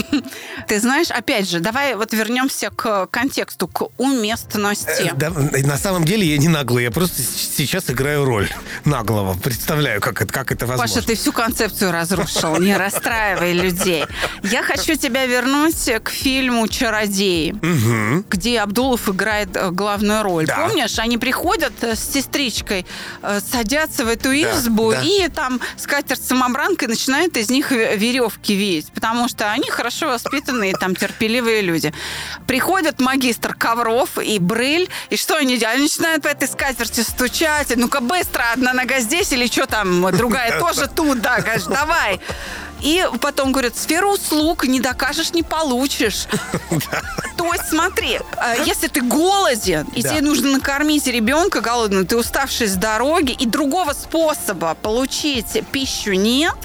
Ты 0.67 0.79
знаешь, 0.79 1.11
опять 1.11 1.49
же, 1.49 1.59
давай 1.59 1.95
вот 1.95 2.13
вернемся 2.13 2.69
к 2.69 3.07
контексту, 3.07 3.67
к 3.67 3.89
уместности. 3.97 5.11
Э, 5.21 5.67
на 5.67 5.77
самом 5.77 6.05
деле 6.05 6.25
я 6.25 6.37
не 6.37 6.47
наглый, 6.47 6.85
я 6.85 6.91
просто 6.91 7.21
сейчас 7.21 7.89
играю 7.89 8.23
роль 8.23 8.49
наглого. 8.85 9.37
Представляю, 9.37 9.99
как 9.99 10.21
это, 10.21 10.31
как 10.31 10.53
это 10.53 10.65
возможно. 10.65 10.95
Паша, 10.95 11.05
ты 11.05 11.15
всю 11.15 11.33
концепцию 11.33 11.91
разрушил. 11.91 12.55
Не 12.57 12.77
расстраивай 12.77 13.51
людей. 13.51 14.05
Я 14.43 14.63
хочу 14.63 14.95
тебя 14.95 15.25
вернуть 15.25 15.89
к 16.03 16.09
фильму 16.09 16.69
«Чародеи», 16.69 17.53
где 18.29 18.61
Абдулов 18.61 19.09
играет 19.09 19.57
э, 19.57 19.71
главную 19.71 20.23
роль. 20.23 20.47
Помнишь, 20.47 20.99
они 20.99 21.17
приходят 21.17 21.73
э, 21.81 21.95
с 21.97 22.13
сестричкой, 22.13 22.85
садятся 23.51 24.05
в 24.05 24.07
эту 24.07 24.29
избу, 24.31 24.93
и 24.93 25.27
там 25.27 25.59
скатерть-самобранка 25.75 26.87
начинает 26.87 27.40
из 27.41 27.49
них 27.49 27.71
ве- 27.71 27.97
веревки 27.97 28.55
веять, 28.55 28.91
потому 28.93 29.27
что 29.27 29.51
они 29.51 29.69
хорошо 29.69 30.07
воспитанные, 30.07 30.73
там, 30.73 30.95
терпеливые 30.95 31.61
люди. 31.61 31.93
Приходит 32.47 32.99
магистр 32.99 33.53
Ковров 33.53 34.17
и 34.17 34.39
Брыль, 34.39 34.89
и 35.09 35.17
что 35.17 35.35
они 35.35 35.57
делают? 35.57 35.75
Они 35.75 35.83
начинают 35.83 36.23
по 36.23 36.27
этой 36.27 36.47
скатерти 36.47 37.01
стучать, 37.01 37.75
ну-ка 37.75 37.99
быстро, 38.01 38.43
одна 38.53 38.73
нога 38.73 38.99
здесь, 38.99 39.31
или 39.33 39.47
что 39.47 39.65
там, 39.67 40.09
другая 40.15 40.59
тоже 40.59 40.87
тут, 40.87 41.21
да, 41.21 41.39
говоришь, 41.41 41.63
давай. 41.63 42.19
И 42.81 43.05
потом 43.19 43.51
говорят, 43.51 43.77
сферу 43.77 44.13
услуг 44.13 44.65
не 44.65 44.79
докажешь, 44.79 45.33
не 45.33 45.43
получишь. 45.43 46.27
То 47.37 47.53
есть 47.53 47.69
смотри, 47.69 48.19
э, 48.37 48.63
если 48.65 48.87
ты 48.87 49.01
голоден, 49.01 49.87
и 49.95 50.01
тебе 50.01 50.21
нужно 50.21 50.51
накормить 50.51 51.07
ребенка 51.07 51.61
голодного, 51.61 52.05
ты 52.05 52.17
уставший 52.17 52.67
с 52.67 52.75
дороги, 52.75 53.31
и 53.31 53.45
другого 53.45 53.93
способа 53.93 54.75
получить 54.81 55.63
пищу 55.71 56.13
нет, 56.13 56.55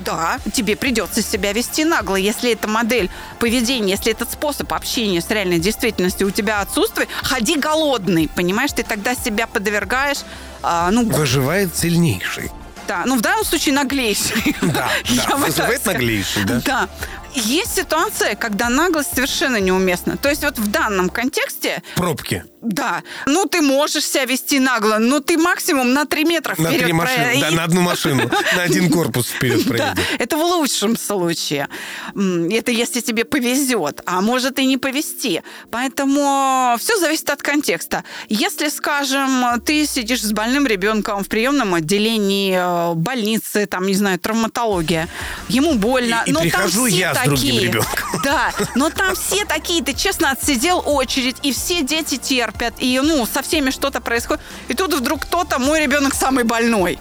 да, 0.00 0.38
тебе 0.52 0.76
придется 0.76 1.22
себя 1.22 1.52
вести 1.52 1.84
нагло. 1.84 2.16
Если 2.16 2.52
эта 2.52 2.68
модель 2.68 3.10
поведения, 3.38 3.92
если 3.92 4.12
этот 4.12 4.30
способ 4.30 4.72
общения 4.72 5.20
с 5.20 5.30
реальной 5.30 5.58
действительностью 5.58 6.28
у 6.28 6.30
тебя 6.30 6.60
отсутствует, 6.60 7.08
ходи 7.22 7.56
голодный, 7.56 8.28
понимаешь? 8.28 8.72
Ты 8.72 8.82
тогда 8.82 9.14
себя 9.14 9.46
подвергаешь, 9.46 10.18
а, 10.62 10.90
ну, 10.90 11.04
Выживает 11.04 11.76
сильнейший. 11.76 12.50
Да, 12.86 13.02
ну 13.06 13.16
в 13.16 13.20
данном 13.20 13.44
случае 13.44 13.74
наглейший. 13.74 14.56
Да, 14.60 14.90
да, 15.28 15.36
вызывает 15.36 15.84
наглейший, 15.86 16.44
да. 16.44 16.60
Да. 16.64 16.88
Есть 17.34 17.74
ситуация, 17.76 18.34
когда 18.34 18.68
наглость 18.68 19.14
совершенно 19.14 19.56
неуместна. 19.58 20.16
То 20.16 20.28
есть 20.28 20.42
вот 20.44 20.58
в 20.58 20.68
данном 20.70 21.08
контексте... 21.08 21.82
Пробки. 21.96 22.44
Да. 22.60 23.02
Ну, 23.26 23.46
ты 23.46 23.60
можешь 23.60 24.04
себя 24.06 24.24
вести 24.24 24.60
нагло, 24.60 24.98
но 24.98 25.18
ты 25.18 25.36
максимум 25.36 25.92
на 25.94 26.04
3 26.06 26.24
метра 26.24 26.54
На 26.58 26.68
вперед 26.68 26.84
три 26.84 26.92
машины, 26.92 27.24
проедешь. 27.24 27.40
да, 27.40 27.50
на 27.50 27.64
одну 27.64 27.80
машину, 27.90 28.30
на 28.56 28.62
один 28.62 28.88
корпус 28.90 29.26
вперед 29.26 29.64
Да, 29.64 29.68
проедет. 29.68 29.98
это 30.20 30.36
в 30.36 30.42
лучшем 30.42 30.96
случае. 30.96 31.68
Это 32.14 32.70
если 32.70 33.00
тебе 33.00 33.24
повезет, 33.24 34.00
а 34.06 34.20
может 34.20 34.60
и 34.60 34.66
не 34.66 34.76
повезти. 34.78 35.42
Поэтому 35.70 36.76
все 36.78 36.96
зависит 36.98 37.30
от 37.30 37.42
контекста. 37.42 38.04
Если, 38.28 38.68
скажем, 38.68 39.60
ты 39.64 39.84
сидишь 39.86 40.22
с 40.22 40.32
больным 40.32 40.66
ребенком 40.66 41.24
в 41.24 41.28
приемном 41.28 41.74
отделении 41.74 42.54
э, 42.56 42.94
больницы, 42.94 43.66
там, 43.66 43.86
не 43.86 43.94
знаю, 43.94 44.18
травматология, 44.20 45.08
ему 45.48 45.74
больно. 45.74 46.22
И- 46.26 46.30
и 46.30 46.32
но 46.32 46.40
там 46.40 46.48
прихожу 46.48 46.86
все 46.86 46.96
я 46.96 47.14
с 47.24 47.28
другим 47.28 47.54
такие. 47.54 47.68
ребенком. 47.68 48.08
Да, 48.22 48.52
но 48.74 48.90
там 48.90 49.14
все 49.16 49.44
такие, 49.44 49.82
ты 49.82 49.94
честно 49.94 50.30
отсидел 50.30 50.82
очередь, 50.84 51.36
и 51.42 51.52
все 51.52 51.82
дети 51.82 52.16
терпят, 52.16 52.74
и 52.78 53.00
ну, 53.02 53.26
со 53.26 53.42
всеми 53.42 53.70
что-то 53.70 54.00
происходит. 54.00 54.42
И 54.68 54.74
тут 54.74 54.94
вдруг 54.94 55.22
кто-то, 55.22 55.58
мой 55.58 55.80
ребенок 55.80 56.14
самый 56.14 56.44
больной. 56.44 56.98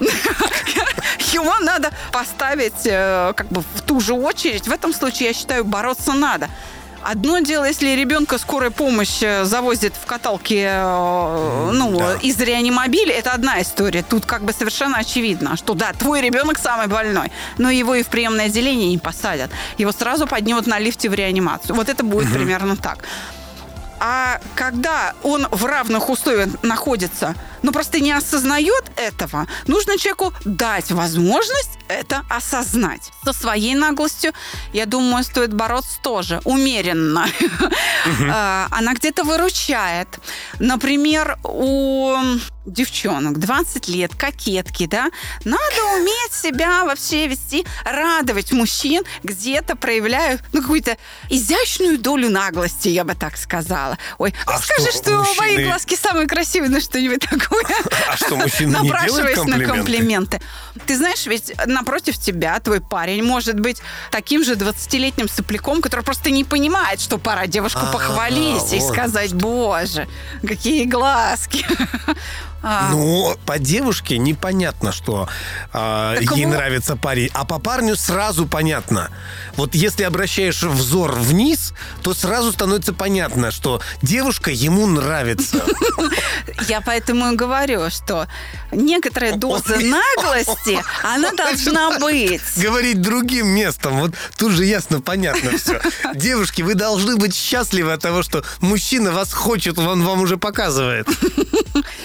Его 1.32 1.58
надо 1.60 1.92
поставить 2.12 2.86
э, 2.86 3.32
как 3.36 3.48
бы 3.48 3.62
в 3.74 3.82
ту 3.82 4.00
же 4.00 4.14
очередь. 4.14 4.66
В 4.66 4.72
этом 4.72 4.92
случае, 4.92 5.28
я 5.28 5.34
считаю, 5.34 5.64
бороться 5.64 6.12
надо. 6.12 6.48
Одно 7.04 7.40
дело, 7.40 7.66
если 7.66 7.90
ребенка 7.90 8.38
скорая 8.38 8.70
помощь 8.70 9.22
э, 9.22 9.44
завозит 9.44 9.92
в 9.94 10.06
каталке 10.06 10.68
э, 10.70 11.70
ну, 11.72 11.98
Да. 11.98 12.14
из 12.22 12.40
реанимобиля, 12.40 13.12
это 13.14 13.32
одна 13.32 13.60
история. 13.60 14.02
Тут 14.02 14.24
как 14.24 14.42
бы 14.42 14.54
совершенно 14.54 14.96
очевидно, 14.98 15.56
что 15.58 15.74
да, 15.74 15.92
твой 15.92 16.22
ребенок 16.22 16.58
самый 16.58 16.86
больной, 16.86 17.30
но 17.58 17.70
его 17.70 17.94
и 17.94 18.02
в 18.02 18.06
приемное 18.06 18.46
отделение 18.46 18.88
не 18.88 18.96
посадят. 18.96 19.50
Его 19.76 19.92
сразу 19.92 20.26
поднимут 20.26 20.66
на 20.66 20.78
лифте 20.78 21.10
в 21.10 21.14
реанимацию. 21.14 21.76
Вот 21.76 21.90
это 21.90 22.02
будет 22.04 22.32
примерно 22.32 22.74
так. 22.74 23.04
А 24.00 24.40
когда 24.54 25.12
он 25.22 25.46
в 25.50 25.64
равных 25.66 26.08
условиях 26.08 26.48
находится, 26.62 27.34
но 27.64 27.72
просто 27.72 27.98
не 27.98 28.12
осознает 28.12 28.84
этого, 28.96 29.46
нужно 29.66 29.96
человеку 29.98 30.34
дать 30.44 30.90
возможность 30.90 31.78
это 31.88 32.24
осознать. 32.28 33.10
Со 33.24 33.32
своей 33.32 33.74
наглостью, 33.74 34.32
я 34.72 34.84
думаю, 34.86 35.24
стоит 35.24 35.52
бороться 35.54 35.98
тоже 36.02 36.40
умеренно. 36.44 37.26
А, 38.30 38.68
Она 38.70 38.92
где-то 38.94 39.24
выручает. 39.24 40.08
Например, 40.58 41.38
у 41.42 42.14
девчонок 42.66 43.38
20 43.38 43.88
лет, 43.88 44.14
кокетки, 44.14 44.86
да, 44.86 45.10
надо 45.44 45.84
уметь 45.96 46.32
себя 46.32 46.84
вообще 46.84 47.26
вести, 47.26 47.66
радовать 47.84 48.52
мужчин, 48.52 49.02
где-то 49.22 49.76
проявляют 49.76 50.42
ну, 50.52 50.60
какую-то 50.62 50.96
изящную 51.30 51.98
долю 51.98 52.30
наглости, 52.30 52.88
я 52.88 53.04
бы 53.04 53.14
так 53.14 53.36
сказала. 53.36 53.98
Ой, 54.18 54.34
А 54.46 54.52
ну 54.52 54.58
скажи, 54.58 54.90
что, 54.92 55.02
что, 55.02 55.10
мужчины- 55.18 55.36
мои 55.38 55.64
глазки 55.64 55.96
самые 55.96 56.26
красивые, 56.26 56.70
ну 56.70 56.80
что-нибудь 56.80 57.20
такое. 57.20 57.53
А 58.10 58.16
что, 58.16 58.36
мужчины 58.36 58.68
не 58.68 58.74
делают 58.74 58.92
Напрашиваясь 58.92 59.36
на 59.36 59.44
комплименты? 59.44 59.72
комплименты. 59.74 60.40
Ты 60.86 60.96
знаешь, 60.96 61.26
ведь 61.26 61.52
напротив 61.66 62.18
тебя 62.18 62.58
твой 62.60 62.80
парень 62.80 63.22
может 63.22 63.58
быть 63.58 63.80
таким 64.10 64.44
же 64.44 64.54
20-летним 64.54 65.28
сопляком, 65.28 65.80
который 65.80 66.02
просто 66.04 66.30
не 66.30 66.44
понимает, 66.44 67.00
что 67.00 67.18
пора 67.18 67.46
девушку 67.46 67.80
А, 67.82 67.92
похвалить 67.92 68.72
и 68.72 68.80
сказать, 68.80 69.34
боже, 69.34 70.06
какие 70.46 70.84
глазки. 70.84 71.64
А, 72.66 72.88
Ну, 72.90 73.36
по 73.44 73.58
девушке 73.58 74.16
непонятно, 74.16 74.90
что 74.90 75.28
Так 75.72 76.22
ей 76.34 76.46
вот. 76.46 76.54
нравится 76.54 76.96
парень, 76.96 77.28
а 77.34 77.44
по 77.44 77.58
парню 77.58 77.94
сразу 77.94 78.46
понятно. 78.46 79.10
Вот 79.56 79.74
если 79.74 80.04
обращаешь 80.04 80.62
взор 80.62 81.12
вниз, 81.12 81.74
то 82.02 82.14
сразу 82.14 82.52
становится 82.52 82.94
понятно, 82.94 83.50
что 83.50 83.82
девушка 84.00 84.50
ему 84.50 84.86
нравится. 84.86 85.62
Я 86.68 86.80
поэтому 86.80 87.32
и 87.32 87.36
говорю, 87.36 87.90
что 87.90 88.28
некоторая 88.72 89.34
доза 89.36 89.76
наглости, 89.78 90.82
она 91.02 91.32
должна 91.32 91.98
быть. 91.98 92.40
Говорить 92.56 93.02
другим 93.02 93.48
местом, 93.48 94.00
вот 94.00 94.14
тут 94.38 94.52
же 94.52 94.64
ясно, 94.64 95.02
понятно 95.02 95.58
все. 95.58 95.80
Девушки, 96.14 96.62
вы 96.62 96.74
должны 96.74 97.16
быть 97.16 97.34
счастливы 97.34 97.92
от 97.92 98.00
того, 98.00 98.22
что 98.22 98.42
мужчина 98.60 99.12
вас 99.12 99.32
хочет, 99.34 99.78
он 99.78 100.02
вам 100.02 100.22
уже 100.22 100.38
показывает. 100.38 101.06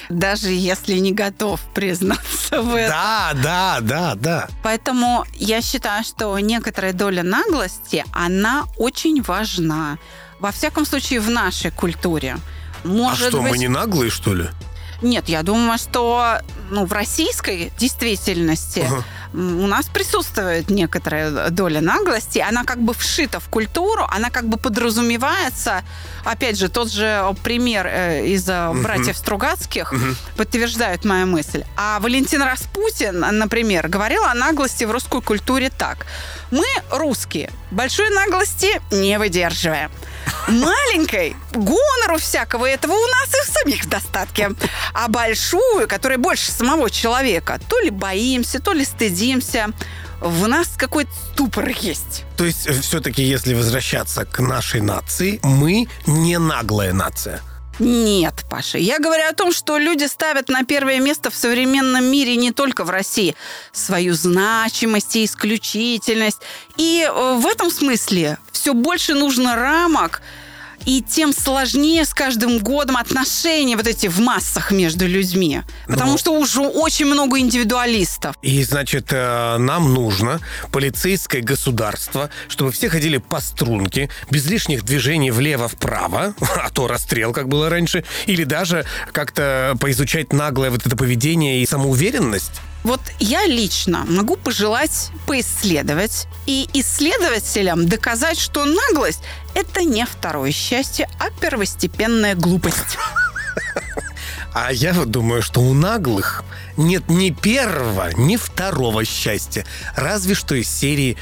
Даже 0.10 0.50
если 0.50 0.96
не 0.96 1.12
готов 1.12 1.62
признаться 1.74 2.62
в 2.62 2.76
этом. 2.76 2.90
Да, 2.90 3.32
да, 3.36 3.78
да, 3.82 4.16
да. 4.16 4.48
Поэтому 4.64 5.26
я 5.36 5.62
считаю, 5.62 6.04
что 6.04 6.38
некоторая 6.40 6.94
доля 6.94 7.24
наглости, 7.24 8.04
она 8.12 8.66
очень 8.78 9.22
важна. 9.22 10.00
Во 10.40 10.52
всяком 10.52 10.86
случае, 10.86 11.20
в 11.20 11.30
нашей 11.30 11.72
культуре. 11.72 12.38
Может 12.84 13.28
а 13.28 13.30
что, 13.30 13.42
быть, 13.42 13.52
мы 13.52 13.58
не 13.58 13.68
наглые, 13.68 14.10
что 14.10 14.34
ли? 14.34 14.48
Нет, 15.02 15.30
я 15.30 15.44
думаю, 15.44 15.78
что 15.78 16.40
ну, 16.70 16.86
в 16.86 16.94
российской 16.94 17.72
действительности 17.78 18.86
Ага. 18.86 19.04
у 19.34 19.68
нас 19.68 19.86
присутствует 19.88 20.70
некоторая 20.70 21.50
доля 21.50 21.82
наглости. 21.82 22.40
Она 22.40 22.64
как 22.64 22.80
бы 22.80 22.94
вшита 22.94 23.40
в 23.40 23.48
культуру, 23.50 24.06
она 24.10 24.30
как 24.30 24.48
бы 24.48 24.58
подразумевается. 24.58 25.84
Опять 26.26 26.58
же, 26.58 26.70
тот 26.70 26.92
же 26.92 27.24
пример 27.44 27.88
э, 27.88 28.28
из 28.28 28.48
э, 28.50 28.72
братьев 28.74 29.18
Стругацких 29.18 29.94
подтверждает 30.36 31.06
мою 31.06 31.28
мысль. 31.28 31.64
А 31.78 32.00
Валентин 32.00 32.42
Распутин, 32.42 33.20
например, 33.20 33.88
говорил 33.88 34.24
о 34.24 34.34
наглости 34.34 34.84
в 34.84 34.92
русской 34.92 35.22
культуре 35.22 35.70
так. 35.70 36.06
Мы, 36.52 36.66
русские, 36.92 37.52
большой 37.72 38.10
наглости 38.10 38.82
не 38.92 39.18
выдерживаем. 39.18 39.92
Маленькой 40.48 41.36
гонору 41.54 42.18
всякого 42.20 42.66
этого 42.66 42.94
у 42.94 43.08
нас 43.08 43.30
и 43.30 43.50
в 43.50 43.54
самих 43.54 43.86
в 43.86 43.90
достатке. 43.90 44.52
А 44.94 45.08
большую, 45.08 45.88
которая 45.88 46.18
больше 46.18 46.52
самого 46.52 46.90
человека, 46.90 47.60
то 47.68 47.80
ли 47.80 47.90
боимся, 47.90 48.60
то 48.60 48.74
ли 48.74 48.86
стыдимся. 48.86 49.70
В 50.20 50.48
нас 50.48 50.70
какой-то 50.76 51.12
ступор 51.34 51.70
есть. 51.70 52.24
То 52.38 52.44
есть, 52.44 52.68
все-таки, 52.82 53.24
если 53.24 53.54
возвращаться 53.54 54.26
к 54.26 54.40
нашей 54.40 54.82
нации, 54.82 55.40
мы 55.44 55.88
не 56.06 56.38
наглая 56.38 56.92
нация. 56.92 57.42
Нет, 57.80 58.44
Паша. 58.50 58.78
Я 58.78 59.00
говорю 59.00 59.24
о 59.30 59.34
том, 59.34 59.54
что 59.54 59.78
люди 59.78 60.04
ставят 60.06 60.50
на 60.50 60.66
первое 60.66 61.00
место 61.00 61.32
в 61.32 61.36
современном 61.36 62.04
мире 62.04 62.36
не 62.36 62.52
только 62.52 62.84
в 62.84 62.90
России 62.90 63.36
свою 63.72 64.14
значимость 64.14 65.16
и 65.16 65.24
исключительность. 65.24 66.42
И 66.76 67.08
э, 67.08 67.38
в 67.40 67.46
этом 67.46 67.72
смысле 67.72 68.38
все 68.60 68.74
больше 68.74 69.14
нужно 69.14 69.56
рамок, 69.56 70.22
и 70.86 71.02
тем 71.02 71.34
сложнее 71.34 72.06
с 72.06 72.14
каждым 72.14 72.60
годом 72.60 72.96
отношения 72.98 73.76
вот 73.76 73.86
эти 73.88 74.08
в 74.08 74.20
массах 74.20 74.72
между 74.72 75.06
людьми. 75.08 75.62
Потому 75.88 76.14
Ну. 76.14 76.18
что 76.18 76.34
уже 76.34 76.62
очень 76.62 77.06
много 77.06 77.38
индивидуалистов. 77.40 78.36
И, 78.42 78.64
значит, 78.64 79.08
э, 79.12 79.58
нам 79.60 79.94
нужно 79.94 80.40
полицейское 80.72 81.42
государство, 81.42 82.30
чтобы 82.48 82.72
все 82.72 82.90
ходили 82.90 83.18
по 83.18 83.40
струнке, 83.42 84.10
без 84.32 84.46
лишних 84.48 84.84
движений 84.84 85.32
влево-вправо, 85.32 86.34
а 86.42 86.70
то 86.70 86.88
расстрел, 86.88 87.34
как 87.34 87.50
было 87.50 87.70
раньше, 87.70 88.04
или 88.26 88.46
даже 88.46 88.86
как-то 89.12 89.76
поизучать 89.82 90.32
наглое 90.34 90.70
вот 90.72 90.86
это 90.86 90.96
поведение 90.96 91.62
и 91.62 91.66
самоуверенность. 91.66 92.62
Вот 92.84 93.02
я 93.20 93.46
лично 93.46 94.06
могу 94.08 94.38
пожелать 94.38 95.12
поисследовать 95.28 96.28
и 96.46 96.70
исследователям 96.74 97.88
доказать, 97.88 98.40
что 98.40 98.66
наглость– 98.66 99.22
это 99.54 99.84
не 99.84 100.06
второе 100.06 100.52
счастье, 100.52 101.10
а 101.20 101.30
первостепенная 101.30 102.36
глупость. 102.36 102.98
А 104.54 104.72
я 104.74 104.94
вот 104.94 105.12
думаю, 105.12 105.42
что 105.42 105.62
у 105.62 105.74
наглых 105.74 106.44
нет 106.76 107.08
ни 107.08 107.30
первого, 107.30 108.10
ни 108.18 108.36
второго 108.36 109.06
счастья. 109.06 109.66
Разве 109.96 110.34
что 110.34 110.56
из 110.56 110.68
серии 110.70 111.18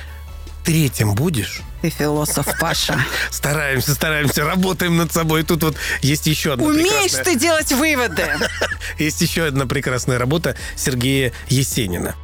«Третьим 0.68 1.16
будешь?» 1.16 1.62
Ты 1.82 1.90
философ, 1.90 2.46
Паша. 2.60 3.00
Стараемся, 3.32 3.94
стараемся, 3.94 4.44
работаем 4.44 4.98
над 4.98 5.14
собой. 5.14 5.44
Тут 5.44 5.64
вот 5.64 5.78
есть 6.02 6.28
еще 6.28 6.54
одна 6.54 6.66
Умеешь 6.66 7.14
прекрасная- 7.14 7.24
ты 7.24 7.40
делать 7.40 7.72
выводы. 7.72 8.26
Есть 9.00 9.22
еще 9.22 9.46
одна 9.46 9.66
прекрасная 9.66 10.18
работа 10.18 10.58
Сергея 10.76 11.32
Есенина. 11.48 12.16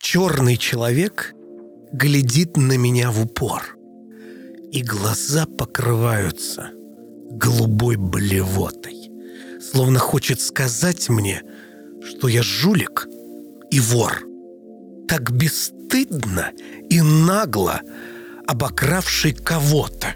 Черный 0.00 0.56
человек 0.56 1.34
глядит 1.92 2.56
на 2.56 2.78
меня 2.78 3.10
в 3.10 3.20
упор, 3.20 3.76
и 4.72 4.82
глаза 4.82 5.44
покрываются 5.44 6.70
голубой 7.32 7.96
блевотой, 7.96 9.10
словно 9.60 9.98
хочет 9.98 10.40
сказать 10.40 11.10
мне, 11.10 11.42
что 12.02 12.28
я 12.28 12.42
жулик 12.42 13.06
и 13.70 13.78
вор, 13.78 14.22
так 15.06 15.32
бесстыдно 15.88 16.50
и 16.90 17.00
нагло 17.00 17.80
обокравший 18.46 19.32
кого-то. 19.32 20.14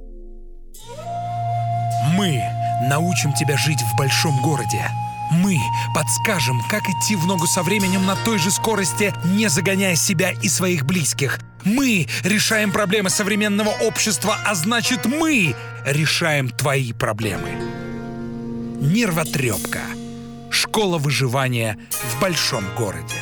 Мы 2.16 2.42
научим 2.88 3.32
тебя 3.32 3.56
жить 3.56 3.80
в 3.80 3.96
большом 3.96 4.40
городе. 4.42 4.88
Мы 5.30 5.58
подскажем, 5.94 6.60
как 6.68 6.82
идти 6.82 7.16
в 7.16 7.26
ногу 7.26 7.46
со 7.46 7.62
временем 7.62 8.04
на 8.04 8.16
той 8.16 8.38
же 8.38 8.50
скорости, 8.50 9.14
не 9.24 9.48
загоняя 9.48 9.96
себя 9.96 10.32
и 10.42 10.48
своих 10.48 10.84
близких. 10.84 11.38
Мы 11.64 12.06
решаем 12.22 12.70
проблемы 12.70 13.08
современного 13.08 13.70
общества, 13.70 14.36
а 14.44 14.54
значит 14.54 15.06
мы 15.06 15.54
решаем 15.86 16.50
твои 16.50 16.92
проблемы. 16.92 17.50
Нервотрепка. 18.80 19.80
Школа 20.50 20.98
выживания 20.98 21.78
в 21.90 22.20
большом 22.20 22.64
городе. 22.76 23.21